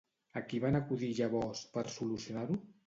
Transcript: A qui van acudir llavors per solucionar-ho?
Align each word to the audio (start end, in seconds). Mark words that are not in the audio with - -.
A 0.39 0.41
qui 0.53 0.61
van 0.63 0.79
acudir 0.79 1.11
llavors 1.21 1.63
per 1.77 1.87
solucionar-ho? 2.01 2.63